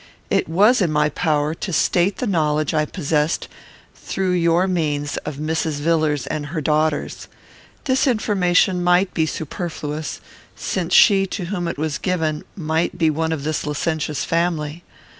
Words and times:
It 0.31 0.49
was 0.49 0.81
in 0.81 0.91
my 0.91 1.09
power 1.09 1.53
to 1.53 1.71
state 1.71 2.17
the 2.17 2.25
knowledge 2.25 2.73
I 2.73 2.85
possessed, 2.85 3.47
through 3.93 4.31
your 4.31 4.65
means, 4.65 5.17
of 5.27 5.35
Mrs. 5.37 5.73
Villars 5.73 6.25
and 6.25 6.47
her 6.47 6.59
daughters. 6.59 7.27
This 7.83 8.07
information 8.07 8.83
might 8.83 9.13
be 9.13 9.27
superfluous, 9.27 10.19
since 10.55 10.95
she 10.95 11.27
to 11.27 11.45
whom 11.53 11.67
it 11.67 11.77
was 11.77 11.99
given 11.99 12.43
might 12.55 12.97
be 12.97 13.11
one 13.11 13.31
of 13.31 13.43
this 13.43 13.63
licentious 13.63 14.25
family. 14.25 14.83